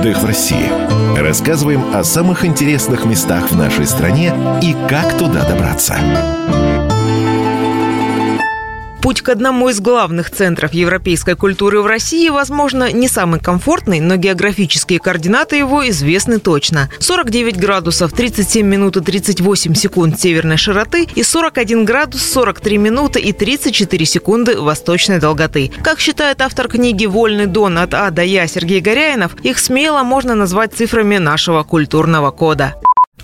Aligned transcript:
Отдых 0.00 0.22
в 0.22 0.24
России. 0.24 0.66
Рассказываем 1.20 1.94
о 1.94 2.02
самых 2.04 2.46
интересных 2.46 3.04
местах 3.04 3.50
в 3.50 3.56
нашей 3.56 3.86
стране 3.86 4.32
и 4.62 4.74
как 4.88 5.18
туда 5.18 5.46
добраться. 5.46 5.94
Путь 9.02 9.22
к 9.22 9.30
одному 9.30 9.70
из 9.70 9.80
главных 9.80 10.30
центров 10.30 10.74
европейской 10.74 11.34
культуры 11.34 11.80
в 11.80 11.86
России, 11.86 12.28
возможно, 12.28 12.92
не 12.92 13.08
самый 13.08 13.40
комфортный, 13.40 13.98
но 13.98 14.16
географические 14.16 14.98
координаты 14.98 15.56
его 15.56 15.88
известны 15.88 16.38
точно. 16.38 16.90
49 16.98 17.58
градусов 17.58 18.12
37 18.12 18.66
минут 18.66 18.98
и 18.98 19.00
38 19.00 19.74
секунд 19.74 20.20
северной 20.20 20.58
широты 20.58 21.08
и 21.14 21.22
41 21.22 21.86
градус 21.86 22.22
43 22.22 22.76
минуты 22.76 23.20
и 23.20 23.32
34 23.32 24.04
секунды 24.04 24.60
восточной 24.60 25.18
долготы. 25.18 25.72
Как 25.82 25.98
считает 25.98 26.42
автор 26.42 26.68
книги 26.68 27.06
«Вольный 27.06 27.46
дон 27.46 27.78
от 27.78 27.94
А 27.94 28.10
до 28.10 28.22
Я» 28.22 28.46
Сергей 28.46 28.80
Горяинов, 28.80 29.34
их 29.42 29.58
смело 29.58 30.02
можно 30.02 30.34
назвать 30.34 30.74
цифрами 30.74 31.16
нашего 31.16 31.62
культурного 31.62 32.30
кода. 32.32 32.74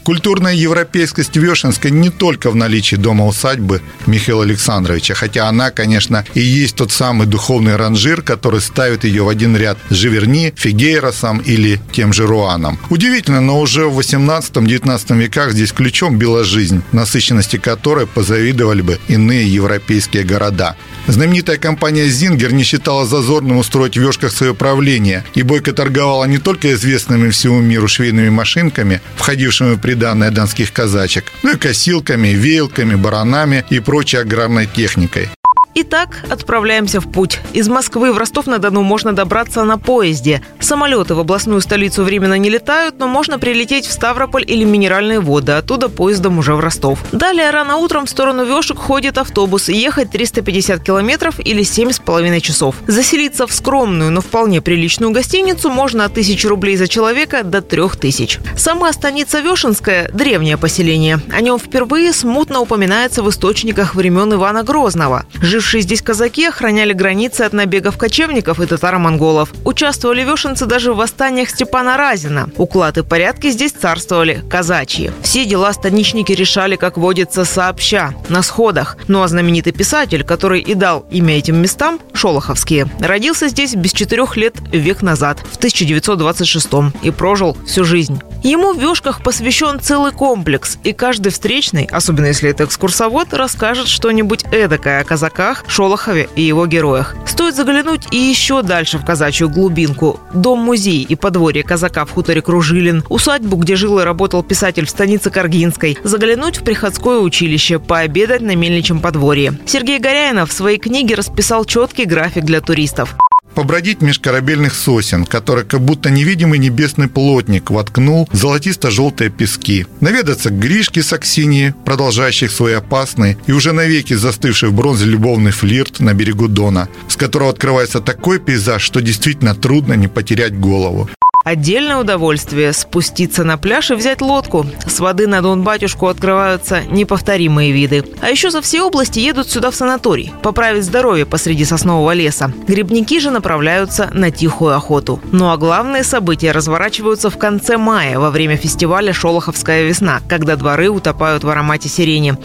Культурная 0.06 0.54
европейскость 0.54 1.34
Вешенска 1.34 1.90
не 1.90 2.10
только 2.10 2.52
в 2.52 2.54
наличии 2.54 2.94
дома-усадьбы 2.94 3.82
Михаила 4.06 4.44
Александровича, 4.44 5.14
хотя 5.14 5.48
она, 5.48 5.72
конечно, 5.72 6.24
и 6.32 6.40
есть 6.40 6.76
тот 6.76 6.92
самый 6.92 7.26
духовный 7.26 7.74
ранжир, 7.74 8.22
который 8.22 8.60
ставит 8.60 9.02
ее 9.02 9.24
в 9.24 9.28
один 9.28 9.56
ряд 9.56 9.78
с 9.90 9.94
Живерни, 9.94 10.54
Фигейросом 10.56 11.38
или 11.38 11.80
тем 11.90 12.12
же 12.12 12.24
Руаном. 12.24 12.78
Удивительно, 12.88 13.40
но 13.40 13.58
уже 13.58 13.88
в 13.88 13.98
18-19 13.98 15.18
веках 15.18 15.50
здесь 15.50 15.72
ключом 15.72 16.18
била 16.18 16.44
жизнь, 16.44 16.84
насыщенности 16.92 17.56
которой 17.56 18.06
позавидовали 18.06 18.82
бы 18.82 19.00
иные 19.08 19.52
европейские 19.52 20.22
города. 20.22 20.76
Знаменитая 21.08 21.56
компания 21.56 22.08
«Зингер» 22.08 22.52
не 22.52 22.64
считала 22.64 23.06
зазорным 23.06 23.58
устроить 23.58 23.96
в 23.96 24.00
Вешках 24.00 24.32
свое 24.32 24.54
правление 24.54 25.24
и 25.34 25.42
бойко 25.42 25.72
торговала 25.72 26.24
не 26.24 26.38
только 26.38 26.72
известными 26.72 27.30
всему 27.30 27.60
миру 27.60 27.86
швейными 27.86 28.28
машинками, 28.28 29.00
входившими 29.16 29.74
в 29.74 29.80
приданное 29.96 30.30
донских 30.30 30.72
казачек, 30.72 31.24
но 31.42 31.52
и 31.52 31.56
косилками, 31.56 32.28
веялками, 32.28 32.96
баранами 32.96 33.64
и 33.70 33.80
прочей 33.80 34.18
аграрной 34.18 34.66
техникой. 34.66 35.30
Итак, 35.78 36.24
отправляемся 36.30 37.02
в 37.02 37.12
путь. 37.12 37.38
Из 37.52 37.68
Москвы 37.68 38.10
в 38.10 38.16
Ростов-на-Дону 38.16 38.80
можно 38.80 39.12
добраться 39.12 39.62
на 39.62 39.76
поезде. 39.76 40.40
Самолеты 40.58 41.14
в 41.14 41.20
областную 41.20 41.60
столицу 41.60 42.02
временно 42.02 42.38
не 42.38 42.48
летают, 42.48 42.98
но 42.98 43.06
можно 43.08 43.38
прилететь 43.38 43.84
в 43.84 43.92
Ставрополь 43.92 44.42
или 44.48 44.64
Минеральные 44.64 45.20
воды, 45.20 45.52
оттуда 45.52 45.90
поездом 45.90 46.38
уже 46.38 46.54
в 46.54 46.60
Ростов. 46.60 47.00
Далее 47.12 47.50
рано 47.50 47.76
утром 47.76 48.06
в 48.06 48.08
сторону 48.08 48.46
Вешек 48.46 48.78
ходит 48.78 49.18
автобус, 49.18 49.68
ехать 49.68 50.10
350 50.10 50.82
километров 50.82 51.38
или 51.40 51.62
7,5 51.62 52.40
часов. 52.40 52.76
Заселиться 52.86 53.46
в 53.46 53.52
скромную, 53.52 54.10
но 54.10 54.22
вполне 54.22 54.62
приличную 54.62 55.12
гостиницу 55.12 55.68
можно 55.68 56.06
от 56.06 56.12
1000 56.12 56.48
рублей 56.48 56.76
за 56.76 56.88
человека 56.88 57.42
до 57.44 57.60
3000. 57.60 58.40
Сама 58.56 58.90
станица 58.94 59.40
Вешенская– 59.40 60.10
древнее 60.14 60.56
поселение. 60.56 61.20
О 61.30 61.42
нем 61.42 61.58
впервые 61.58 62.14
смутно 62.14 62.60
упоминается 62.60 63.22
в 63.22 63.28
источниках 63.28 63.94
времен 63.94 64.32
Ивана 64.32 64.62
Грозного. 64.62 65.26
Жив 65.42 65.65
Жившие 65.66 65.82
здесь 65.82 66.00
казаки 66.00 66.46
охраняли 66.46 66.92
границы 66.92 67.40
от 67.40 67.52
набегов 67.52 67.98
кочевников 67.98 68.60
и 68.60 68.66
татаро-монголов. 68.66 69.52
Участвовали 69.64 70.22
вешенцы 70.22 70.64
даже 70.64 70.92
в 70.92 70.96
восстаниях 70.96 71.50
Степана 71.50 71.96
Разина. 71.96 72.48
Уклад 72.56 72.98
и 72.98 73.02
порядки 73.02 73.50
здесь 73.50 73.72
царствовали 73.72 74.44
казачьи. 74.48 75.10
Все 75.22 75.44
дела 75.44 75.72
станичники 75.72 76.30
решали, 76.30 76.76
как 76.76 76.96
водится, 76.96 77.44
сообща, 77.44 78.14
на 78.28 78.42
сходах. 78.42 78.96
Ну 79.08 79.22
а 79.22 79.26
знаменитый 79.26 79.72
писатель, 79.72 80.22
который 80.22 80.60
и 80.60 80.74
дал 80.74 81.04
имя 81.10 81.36
этим 81.36 81.56
местам, 81.56 81.98
Шолоховские, 82.12 82.88
родился 83.00 83.48
здесь 83.48 83.74
без 83.74 83.90
четырех 83.90 84.36
лет 84.36 84.54
век 84.70 85.02
назад, 85.02 85.40
в 85.40 85.56
1926 85.56 86.68
и 87.02 87.10
прожил 87.10 87.56
всю 87.66 87.84
жизнь. 87.84 88.20
Ему 88.46 88.74
в 88.74 88.78
Вешках 88.78 89.24
посвящен 89.24 89.80
целый 89.80 90.12
комплекс, 90.12 90.78
и 90.84 90.92
каждый 90.92 91.32
встречный, 91.32 91.88
особенно 91.90 92.26
если 92.26 92.48
это 92.48 92.62
экскурсовод, 92.62 93.34
расскажет 93.34 93.88
что-нибудь 93.88 94.44
эдакое 94.52 95.00
о 95.00 95.04
казаках, 95.04 95.64
Шолохове 95.66 96.28
и 96.36 96.42
его 96.42 96.68
героях. 96.68 97.16
Стоит 97.26 97.56
заглянуть 97.56 98.06
и 98.12 98.16
еще 98.16 98.62
дальше 98.62 98.98
в 98.98 99.04
казачью 99.04 99.48
глубинку. 99.48 100.20
Дом-музей 100.32 101.02
и 101.02 101.16
подворье 101.16 101.64
казака 101.64 102.04
в 102.04 102.12
хуторе 102.12 102.40
Кружилин, 102.40 103.02
усадьбу, 103.08 103.56
где 103.56 103.74
жил 103.74 103.98
и 103.98 104.04
работал 104.04 104.44
писатель 104.44 104.86
в 104.86 104.90
станице 104.90 105.30
Каргинской, 105.30 105.98
заглянуть 106.04 106.58
в 106.58 106.62
приходское 106.62 107.18
училище, 107.18 107.80
пообедать 107.80 108.42
на 108.42 108.54
мельничем 108.54 109.00
подворье. 109.00 109.58
Сергей 109.66 109.98
Горяинов 109.98 110.50
в 110.50 110.52
своей 110.52 110.78
книге 110.78 111.16
расписал 111.16 111.64
четкий 111.64 112.04
график 112.04 112.44
для 112.44 112.60
туристов 112.60 113.16
побродить 113.56 114.02
меж 114.02 114.18
корабельных 114.18 114.74
сосен, 114.74 115.24
который 115.24 115.64
как 115.64 115.80
будто 115.80 116.10
невидимый 116.10 116.58
небесный 116.58 117.08
плотник 117.08 117.70
воткнул 117.70 118.28
золотисто-желтые 118.30 119.30
пески, 119.30 119.86
наведаться 120.00 120.50
к 120.50 120.58
Гришке 120.58 121.02
с 121.02 121.12
Аксиньи, 121.12 121.74
продолжающих 121.86 122.52
свой 122.52 122.76
опасный 122.76 123.38
и 123.46 123.52
уже 123.52 123.72
навеки 123.72 124.12
застывший 124.12 124.68
в 124.68 124.74
бронзе 124.74 125.06
любовный 125.06 125.52
флирт 125.52 126.00
на 126.00 126.12
берегу 126.12 126.48
Дона, 126.48 126.88
с 127.08 127.16
которого 127.16 127.50
открывается 127.50 128.00
такой 128.00 128.38
пейзаж, 128.38 128.82
что 128.82 129.00
действительно 129.00 129.54
трудно 129.54 129.94
не 129.94 130.06
потерять 130.06 130.56
голову. 130.58 131.08
Отдельное 131.46 131.98
удовольствие– 131.98 132.72
спуститься 132.72 133.44
на 133.44 133.56
пляж 133.56 133.92
и 133.92 133.94
взять 133.94 134.20
лодку. 134.20 134.66
С 134.84 134.98
воды 134.98 135.28
на 135.28 135.42
Дон 135.42 135.62
Батюшку 135.62 136.08
открываются 136.08 136.80
неповторимые 136.90 137.70
виды. 137.70 138.04
А 138.20 138.30
еще 138.30 138.50
со 138.50 138.60
всей 138.60 138.80
области 138.80 139.20
едут 139.20 139.48
сюда 139.48 139.70
в 139.70 139.76
санаторий, 139.76 140.32
поправить 140.42 140.82
здоровье 140.82 141.24
посреди 141.24 141.64
соснового 141.64 142.10
леса. 142.14 142.52
Грибники 142.66 143.20
же 143.20 143.30
направляются 143.30 144.10
на 144.12 144.32
тихую 144.32 144.74
охоту. 144.74 145.20
Ну 145.30 145.48
а 145.48 145.56
главные 145.56 146.02
события 146.02 146.50
разворачиваются 146.50 147.30
в 147.30 147.38
конце 147.38 147.76
мая 147.76 148.18
во 148.18 148.32
время 148.32 148.56
фестиваля 148.56 149.12
«Шолоховская 149.12 149.84
весна», 149.84 150.22
когда 150.28 150.56
дворы 150.56 150.88
утопают 150.88 151.44
в 151.44 151.48
аромате 151.48 151.88
сирени. 151.88 152.36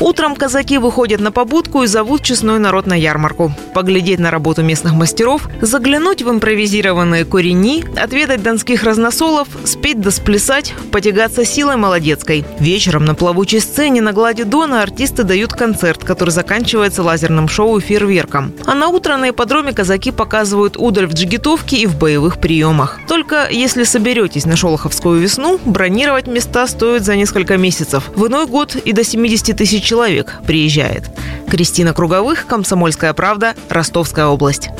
Утром 0.00 0.34
казаки 0.34 0.78
выходят 0.78 1.20
на 1.20 1.30
побудку 1.30 1.82
и 1.82 1.86
зовут 1.86 2.22
честной 2.22 2.58
народ 2.58 2.86
на 2.86 2.94
ярмарку. 2.94 3.52
Поглядеть 3.74 4.18
на 4.18 4.30
работу 4.30 4.62
местных 4.62 4.94
мастеров, 4.94 5.46
заглянуть 5.60 6.22
в 6.22 6.30
импровизированные 6.30 7.26
курени, 7.26 7.84
отведать 8.02 8.45
донских 8.46 8.84
разносолов, 8.84 9.48
спеть 9.64 10.00
да 10.00 10.12
сплясать, 10.12 10.72
потягаться 10.92 11.44
силой 11.44 11.74
молодецкой. 11.74 12.44
Вечером 12.60 13.04
на 13.04 13.16
плавучей 13.16 13.60
сцене 13.60 14.00
на 14.00 14.12
глади 14.12 14.44
Дона 14.44 14.82
артисты 14.82 15.24
дают 15.24 15.52
концерт, 15.52 16.04
который 16.04 16.30
заканчивается 16.30 17.02
лазерным 17.02 17.48
шоу 17.48 17.78
и 17.78 17.80
фейерверком. 17.80 18.52
А 18.64 18.76
на 18.76 18.86
утро 18.86 19.16
на 19.16 19.30
ипподроме 19.30 19.72
казаки 19.72 20.12
показывают 20.12 20.76
удаль 20.76 21.08
в 21.08 21.14
джигитовке 21.14 21.78
и 21.78 21.86
в 21.86 21.98
боевых 21.98 22.38
приемах. 22.38 23.00
Только 23.08 23.48
если 23.50 23.82
соберетесь 23.82 24.46
на 24.46 24.54
Шолоховскую 24.54 25.18
весну, 25.18 25.58
бронировать 25.64 26.28
места 26.28 26.68
стоит 26.68 27.04
за 27.04 27.16
несколько 27.16 27.56
месяцев. 27.56 28.12
В 28.14 28.28
иной 28.28 28.46
год 28.46 28.76
и 28.76 28.92
до 28.92 29.02
70 29.02 29.56
тысяч 29.56 29.82
человек 29.82 30.34
приезжает. 30.46 31.02
Кристина 31.50 31.92
Круговых, 31.92 32.46
Комсомольская 32.46 33.12
правда, 33.12 33.56
Ростовская 33.70 34.26
область. 34.26 34.70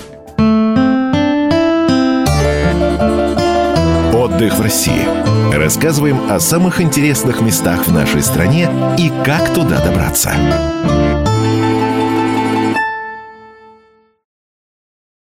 Отдых 4.36 4.58
в 4.58 4.60
России. 4.60 5.00
Рассказываем 5.56 6.30
о 6.30 6.38
самых 6.40 6.82
интересных 6.82 7.40
местах 7.40 7.86
в 7.86 7.92
нашей 7.92 8.20
стране 8.20 8.68
и 8.98 9.10
как 9.24 9.54
туда 9.54 9.82
добраться. 9.82 10.30